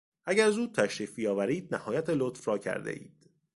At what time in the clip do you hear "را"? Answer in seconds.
2.47-2.57